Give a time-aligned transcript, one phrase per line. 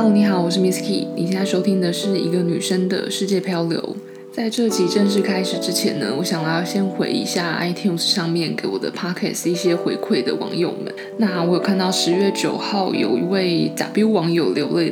[0.00, 1.08] Hello，你好，我是 Miss Key。
[1.16, 3.96] 你现在收听的是一个女生的世界漂流。
[4.32, 10.94] 在这集正式开始之前呢，我想要先回一下 iTunes 上面给我的 Podcast 一些回馈的网友们。
[11.16, 14.88] 那我有看到十月九号有一位 W 网友留了，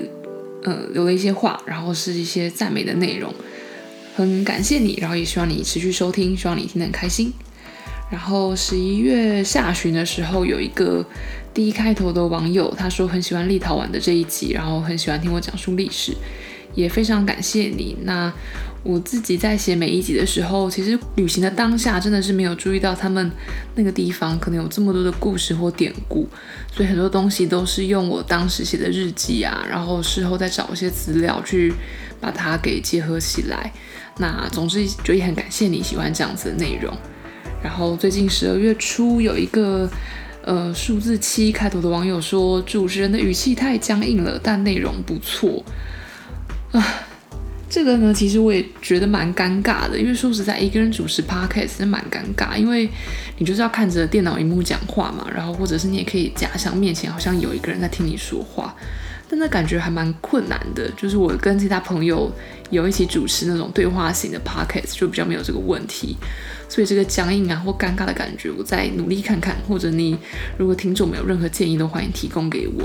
[0.64, 3.32] 呃，留了一些话，然后是一些赞美的内容，
[4.16, 7.32] 很感谢你，然后也希望你持续收听，希望你听得很开心。
[8.10, 11.04] 然后十一月下旬的时候，有一个
[11.56, 16.14] 第一开头的网友，他说很喜欢立陶宛的这一集，然后很喜欢听我讲述历史，
[16.74, 17.96] 也非常感谢你。
[18.02, 18.30] 那
[18.82, 23.32] 我自己在写每一集的时候，其实旅行的当下真的是没有注意到他们
[23.74, 26.28] 那个地方可能有这么多的故事或典故，
[26.70, 31.72] 所以很多东西都是用我当时写的日记啊，然后事后再找一些资料去
[32.20, 33.72] 把它给结合起来。
[34.18, 36.94] 那总之就也很感谢你喜欢这样子的内容。
[37.62, 39.88] 然后最近十二月初有一个
[40.46, 45.62] 呃数字七开头的网友说，主持人的语气太僵硬了，但内容不错
[46.72, 46.82] 啊。
[47.68, 52.88] 这个呢，其实我也觉得蛮尴尬的，因为说实在，一个人主持 podcast 是蛮尴尬，因为
[53.38, 58.72] 你就是要看着电脑荧幕讲话嘛，然后或者是你也可以假想面前好像有一个人在听你说话。
[59.36, 62.32] 但那感觉还蛮困难的，就是我跟其他朋友
[62.70, 66.16] 有一起主持那种对话型的 podcast，就比较没有这个问题。
[66.70, 69.54] 所以这个僵硬啊或尴尬的感觉，我再努力看看。
[69.68, 70.16] 或者你
[70.56, 72.84] 如果听众没有任何建议，都欢迎提供给我。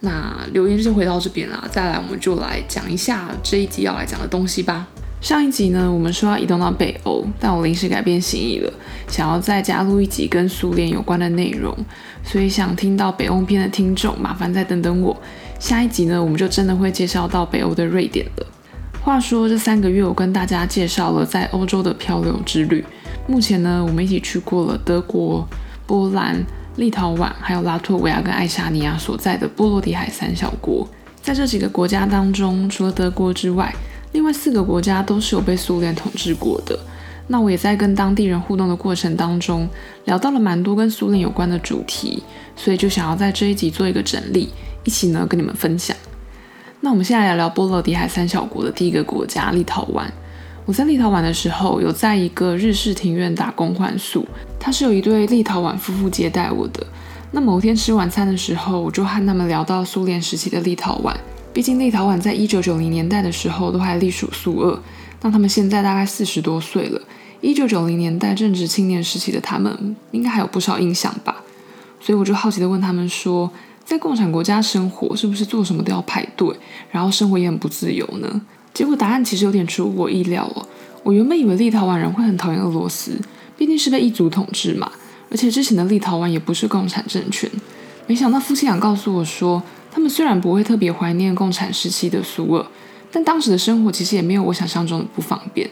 [0.00, 4.88] 那留言就先回到这边啦，再来我们就来讲一下这一集要来讲的东西吧。
[5.20, 8.72] 上一集呢，我们说要移动到北欧，但我临时改变心意了，
[9.08, 11.76] 想要再加入一集跟苏联有关的内容。
[12.24, 15.16] 所以想听到北欧篇的听众，麻烦再等等我。
[15.58, 18.46] 下一集呢，我们就真的会介绍到北欧的瑞典了。
[19.02, 22.84] 话说这三个月，我跟大家介绍了在欧洲的漂流之旅。
[23.26, 25.46] 目前呢，我们一起去过了德国、
[25.86, 26.42] 波兰、
[26.76, 30.86] 立陶宛，还有拉脱维亚跟爱沙尼亚所在的波罗的海三小国。
[31.20, 33.74] 在这几个国家当中，除了德国之外，
[34.12, 36.78] 另外四个国家都是有被苏联统治过的。
[37.26, 39.68] 那我也在跟当地人互动的过程当中，
[40.04, 42.22] 聊到了蛮多跟苏联有关的主题，
[42.56, 44.48] 所以就想要在这一集做一个整理。
[44.88, 45.94] 一起呢，跟你们分享。
[46.80, 50.06] 那我们现在聊聊波罗的海三小国的第一个国家立陶宛。
[50.64, 54.26] 我在立陶宛的时候，有在一个日式庭院打工换宿，
[54.58, 56.86] 他是有一对立陶宛夫妇接待我的。
[57.32, 61.14] 那某天吃晚餐的时候，我就和他们聊到苏联时期的立陶宛。
[61.52, 64.82] 毕竟立陶宛在一九九零年代的时候都还隶属苏俄，
[65.20, 66.98] 那他们现在大概四十多岁了。
[67.42, 71.42] 一九九零年代正值青年时期的他们，应该还有不少印象吧？
[72.00, 73.50] 所以我就好奇地问他们说，
[73.88, 76.54] 在共产国家生活是不是做什么都要排队，
[76.90, 78.42] 然后生活也很不自由呢？
[78.74, 80.68] 结果答案其实有点出乎我意料哦。
[81.02, 83.18] 我原本以为立陶宛人会很讨厌俄罗斯，
[83.56, 84.92] 毕竟是被异族统治嘛，
[85.30, 87.50] 而且之前的立陶宛也不是共产政权。
[88.06, 92.66] 没想到夫妻俩告诉我说，他们虽然不会特别怀念共产时期的苏俄，
[93.10, 95.66] 但当时的生活其实也没有我想象中的不方便。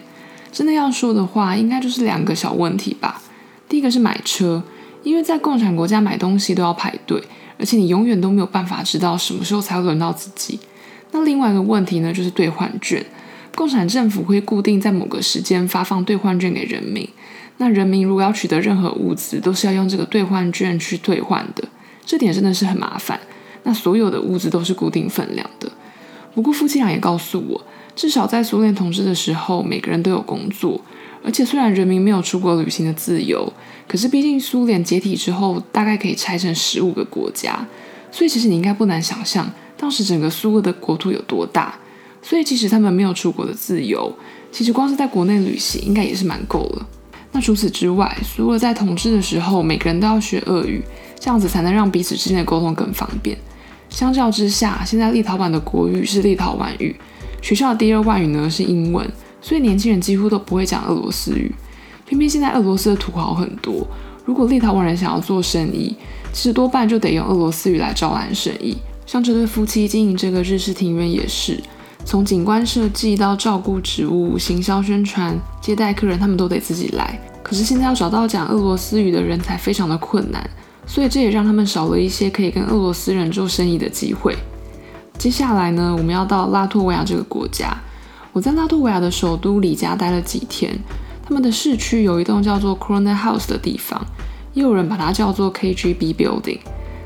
[0.51, 3.21] 真的要说的话，应该就是两个小问题吧。
[3.69, 4.63] 第一个是买车，
[5.07, 7.23] 因为在共产国家买东西都要排队。
[7.59, 10.59] 而且你永远都没有办法知道什么时候才会轮到自己。
[11.09, 13.03] 那另外一个问题呢，就是兑换券。
[13.55, 17.09] 共产政府会固定在某个时间发放兑换券给人民。
[17.57, 21.67] 那人民如果要取得任何物资，都是要用这个兑换券去兑换的。
[22.05, 23.19] 这点真的是很麻烦。
[23.63, 25.67] 那所有的物资都是固定分量的。
[26.35, 27.65] 不过夫妻俩也告诉我，
[27.97, 30.79] 至少在苏联统治的时候，每个人都有工作。
[31.23, 33.51] 而且虽然人民没有出国旅行的自由，
[33.87, 37.67] 可是毕竟苏联解体之后，大概可以拆成十五个国家，
[38.11, 41.77] 所以其实你应该不难想象，当时整个苏俄的国土有多大。
[42.21, 44.13] 所以即使他们没有出国的自由，
[44.51, 46.87] 其实光是在国内旅行应该也是蛮够了。
[47.31, 50.83] 那除此之外，苏俄在统治的时候，每个人都要学俄语，
[51.19, 53.37] 这样子才能让彼此之间的沟通更方便。
[53.89, 56.95] 相较之下，现在立陶宛的国语是立陶宛语，
[57.41, 59.09] 学校的第二外语呢是英文。
[59.39, 61.53] 所以年轻人几乎都不会讲俄罗斯语，
[62.05, 63.87] 偏偏现在俄罗斯的土豪很多。
[64.25, 65.95] 如果立陶宛人想要做生意，
[66.33, 68.75] 其实多半就得用俄罗斯语来招揽生意。
[69.05, 71.57] 像这对夫妻经营这个日式庭院也是，
[72.03, 77.17] 从景观设计到照顾植物、行销宣传、接待客人，他们都得自己来。
[77.41, 80.49] 可是现在要找到讲俄罗斯语的人才非常的困难，
[80.85, 84.35] 所以这也让他们少了一些可以跟俄罗斯人做生意的机会。
[85.17, 87.75] 接下来呢，我们要到拉脱维亚这个国家。
[88.33, 90.77] 我在拉脱维亚的首都里加待了几天，
[91.25, 94.05] 他们的市区有一栋叫做 Krone House 的地方，
[94.53, 96.59] 也有人把它叫做 KGB Building。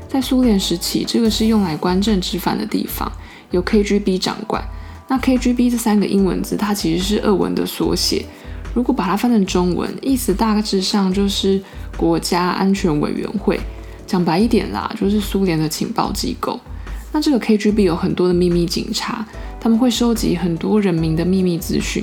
[0.08, 3.10] 在苏联时期，这个是用来关政治犯的地方，
[3.50, 4.62] 由 KGB 掌管。
[5.08, 8.26] 那 KGB 这三个英文字，它其实是俄文的缩写。
[8.74, 11.62] 如果把它翻成中文，意思大致上就是
[11.96, 13.58] 国家安全委员会。
[14.06, 16.60] 讲白一点啦，就是苏联的情报机构。
[17.12, 19.24] 那这个 KGB 有很多的秘密警察，
[19.60, 22.02] 他们会收集很多人民的秘密资讯。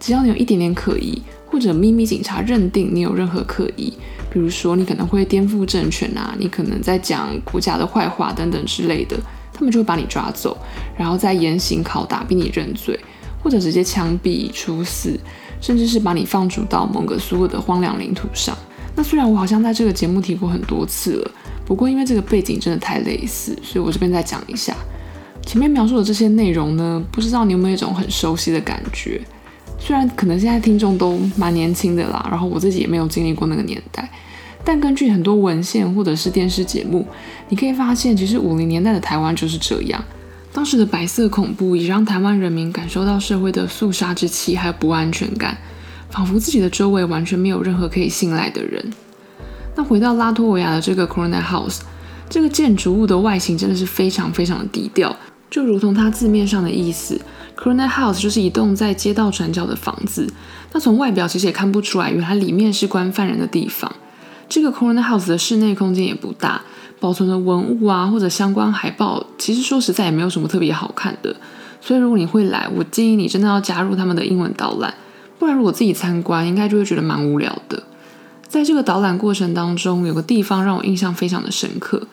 [0.00, 3.92] 只要你有一点点可疑，或者秘密警察认定你有任何可疑，
[4.30, 9.16] 比如说你可能会颠覆政权啊，你可能在讲国家的坏话等等之类的，
[9.52, 10.56] 他们就会把你抓走，
[10.96, 12.98] 然后再严刑拷打，逼你认罪，
[13.42, 15.18] 或者直接枪毙、处死，
[15.60, 18.56] 甚至是把你放逐到某个所有的荒凉领土上。
[18.96, 21.30] 那虽然我好像在这个节目提过很多次了。
[21.68, 24.74] 不过，因为这个背景真的太类似，所以我这边再讲一下。
[25.44, 29.20] 前面描述的这些内容呢，不知道你有没有一种很熟悉的感觉？
[29.78, 34.08] 虽然可能现在听众都蛮年轻的啦，然后我自己也没有经历过那个年代，
[34.64, 37.06] 但根据很多文献或者是电视节目，
[37.50, 40.02] 你可以发现，其实五零年代的台湾就是这样。
[40.54, 45.58] 当时的白色恐怖也让台湾人民感受到社会的肃杀之气，还有不安全感，
[46.08, 48.90] 仿佛自己的周围完全没有任何可以信赖的人。
[49.78, 51.78] 那回到拉脱维亚的这个 Coronet House，
[52.28, 55.16] 这个建筑物的外形真的是非常非常的低调，
[55.48, 57.20] 就如同它字面上的意思
[57.56, 60.28] ，Coronet House 就是一栋在街道转角的房子。
[60.72, 63.94] 那从外表其实也看不出来，原来里面是关犯人的地方。
[64.48, 66.62] 这个 Coronet House 的室内空间也不大，
[66.98, 71.36] 保存的文物啊或者相关海报，其实说实在也没有什么特别好看的。
[71.80, 74.92] 所以如果你会来，我建议你真的要加入他们的英文导览，
[75.38, 77.80] 不然如果自己参观，应该就会觉得蛮无聊的。
[78.48, 82.08] 在这个导览过程当中，有个地方让我印象非常的深刻。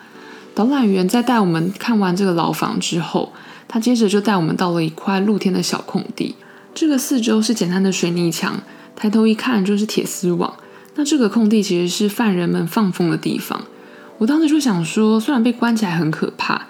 [0.54, 3.32] 导览员在带我们看完这个牢房之后，
[3.68, 6.36] 他接着就带我们到了一块露天的小空地。
[6.74, 8.62] 这个四周是简单的水泥墙，
[8.96, 10.54] 抬头一看就是铁丝网。
[10.96, 13.66] 那这个空地其实是犯人们放风的地方。
[14.18, 16.68] 我当时就想说，虽然被关起来很可怕，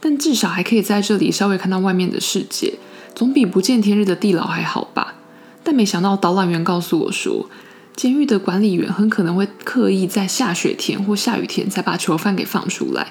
[0.00, 2.74] 但至少还可以在这里稍微看到外面的世界，
[3.14, 5.14] 总比不见天日的地牢还好吧。
[5.62, 7.48] 但没想到导览员告诉我说，
[7.98, 13.08] 监狱的管理员很可能会刻意在下雪天或下雨天才把囚犯给放出来，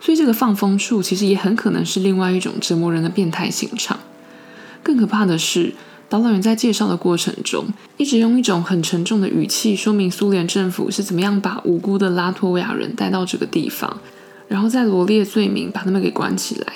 [0.00, 3.98] 所以这个放风处其实也很可能是另外一种折磨人的变态刑场。
[4.84, 5.74] 更可怕的是，
[6.08, 13.98] 导览员在介绍的过程中，一直用一种很沉重的语气说明苏联政府是怎么样把无辜的拉脱维亚人带到这个地方，
[14.46, 16.74] 然后再罗列罪名把他们给关起来。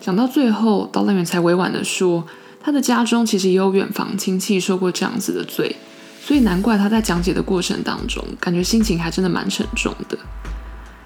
[0.00, 2.24] 讲到最后，导览员才委婉地说，
[2.62, 5.74] 他的家中其实也有远房亲戚受过这样子的罪。
[6.22, 10.16] 所以难怪他在讲解的过程当中，感觉心情还真的蛮沉重的。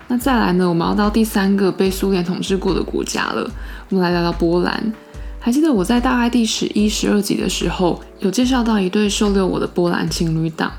[0.08, 3.50] 那再来呢，我们要到第三个被苏联统治过的国家了。
[3.88, 4.92] 我们来聊聊波兰。
[5.40, 10.70] 还记得我在大概第十一、十二集的时候，有介绍到一对收留我的波兰情侣档。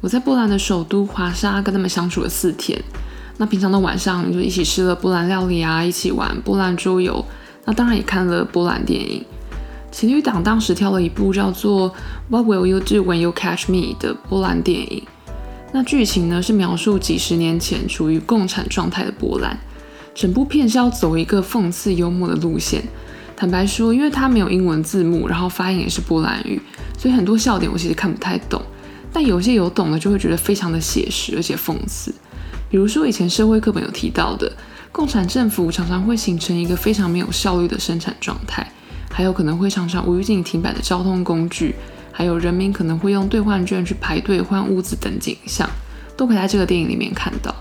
[0.00, 2.82] 我在波兰的首都华沙跟他们相处了四天。
[3.36, 7.22] 那平常的晚上就一起吃了波兰料理啊，一起玩波兰桌游。
[7.66, 9.24] 那当然也看了波兰电影。
[9.90, 11.90] 情侣档当时挑了一部叫做
[12.28, 15.02] 《What Will You Do When You Catch Me》的波兰电影。
[15.72, 19.58] 那剧情呢是描述几十年前处于共产状态的波兰。
[20.14, 22.82] 整部片是要走一个讽刺幽默的路线。
[23.36, 26.60] 坦白说，因为它没有英文字幕，然后发音也是波兰语，
[26.98, 28.60] 所以很多笑点我其实看不太懂。
[29.12, 32.14] 但有些有懂的就会觉得非常的写实而且讽刺。
[32.68, 34.52] 比如说以前社会课本有提到的，
[34.92, 38.70] 共产政府常常会形成一个非常没有效率的生产状态。
[39.12, 41.74] 还有可能会常常无预警停摆的交通工具，
[42.10, 45.68] 还有人民可能会用兑换券去排队换物资等景象，
[46.16, 47.54] 都可以在这个电影里面看到。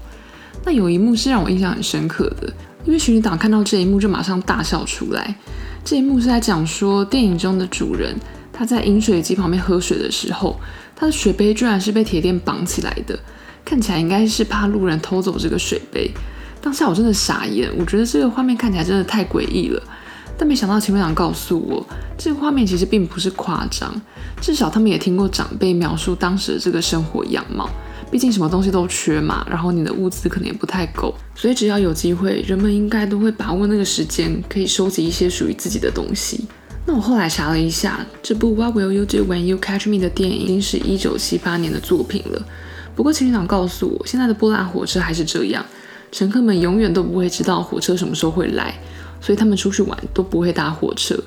[0.64, 2.54] 那有一幕是让我印象很深刻的，
[2.86, 5.36] 因为巡警长看到这一幕就马上大笑出来。
[5.84, 8.16] 这一幕是在讲说，电影中的主人
[8.54, 10.60] 他在饮水机旁边喝水的时候，
[10.96, 13.18] 他的水杯居然是被铁链绑起来的，
[13.64, 16.12] 看起来应该是怕路人偷走这个水杯。
[16.62, 19.82] 当下我真的傻眼，我觉得这个画面看起来真的太诡异了。
[20.40, 21.86] 但没想到前面长告诉我，
[22.18, 23.94] 这个画面其实并不是夸张，
[24.40, 27.70] 至少他们也听过长辈描述当时的这个生活样貌。
[28.10, 36.48] 毕竟什么东西都缺嘛，然后你的物资可能也不太够，所以只要有机会，人们应该都会把握那个时间，可以收集一些属于自己的东西。
[36.86, 42.42] 那我后来查了一下，这部 What Will You Do When You Catch Me 的电影已经是一九七八年的作品了。
[42.96, 45.64] 不过情侣长告诉我，现在的波兰火车还是这样，
[46.12, 48.74] 乘客们永远都不会知道火车什么时候会来。
[49.22, 51.18] 所以他们出去玩都不会搭火车，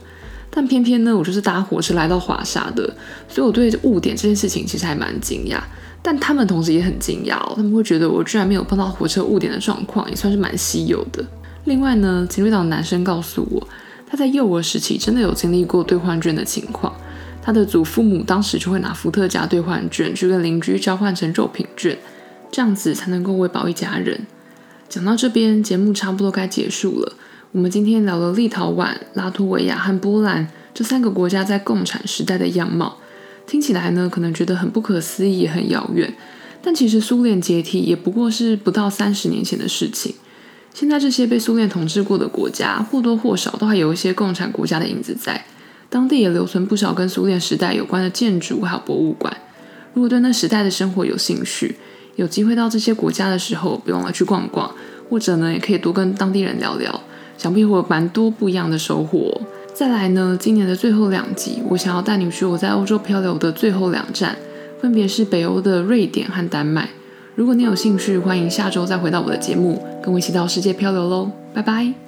[0.50, 2.84] 但偏偏呢，我就是搭火车来到华沙的，
[3.28, 5.60] 所以我对误点这件事情其实还蛮惊讶。
[6.04, 11.24] 但他们同时也很惊讶哦，他们会觉得我居然没有碰到火车误点的状况，也算是蛮稀有的。
[11.64, 13.68] 另外呢，情侣档男生告诉我，
[14.04, 16.92] 他在幼儿时期真的有经历过兑换券的情况，
[17.40, 21.96] 他的祖父母当时就会拿伏特加兑换券去跟邻居交换成肉品券，
[22.50, 24.26] 这样子才能够喂饱一家人。
[24.88, 27.12] 讲到这边，节目差不多该结束了。
[27.52, 32.96] 我们今天聊了立陶宛、拉脱维亚和波兰这三个国家在共产时代的样貌，
[33.46, 36.14] 听起来呢，可能觉得很不可思议，很遥远。
[36.62, 40.14] 但其实苏联解体也不过是不到三十年前的事情。
[40.72, 45.44] 现在这些被苏联统治过的国家，或多或少都还有一些共产国家的影子在。
[45.90, 49.36] 当地也留存不少跟苏联时代有关的建筑还有博物馆。
[49.92, 51.76] 如果对那时代的生活有兴趣，
[52.16, 54.74] 有机会到这些国家的时候，别忘了去逛逛，
[55.10, 56.98] 或者呢，也可以多跟当地人聊聊，
[57.42, 59.40] 想必会有蛮多不一样的收获。
[59.74, 64.36] 再来呢，今年的最后两集，我想要带你去我在欧洲漂流的最后两站，
[64.80, 66.90] 分别是北欧的瑞典和丹麦。
[67.34, 71.32] 如果你有兴趣，欢迎下周再回到我的节目，跟我一起到世界漂流喽！
[71.52, 72.01] 拜拜。